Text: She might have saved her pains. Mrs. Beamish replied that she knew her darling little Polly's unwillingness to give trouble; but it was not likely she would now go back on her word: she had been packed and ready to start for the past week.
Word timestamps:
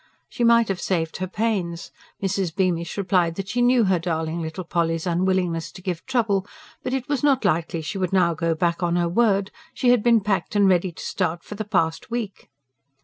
She 0.29 0.43
might 0.43 0.67
have 0.67 0.81
saved 0.81 1.17
her 1.17 1.27
pains. 1.27 1.91
Mrs. 2.23 2.55
Beamish 2.55 2.97
replied 2.97 3.35
that 3.35 3.49
she 3.49 3.61
knew 3.61 3.83
her 3.83 3.99
darling 3.99 4.41
little 4.41 4.63
Polly's 4.63 5.05
unwillingness 5.05 5.71
to 5.73 5.81
give 5.83 6.03
trouble; 6.07 6.43
but 6.81 6.91
it 6.91 7.07
was 7.07 7.21
not 7.21 7.45
likely 7.45 7.83
she 7.83 7.99
would 7.99 8.11
now 8.11 8.33
go 8.33 8.55
back 8.55 8.81
on 8.81 8.95
her 8.95 9.07
word: 9.07 9.51
she 9.75 9.89
had 9.89 10.01
been 10.01 10.19
packed 10.21 10.55
and 10.55 10.67
ready 10.67 10.91
to 10.91 11.03
start 11.03 11.43
for 11.43 11.53
the 11.53 11.65
past 11.65 12.09
week. 12.09 12.49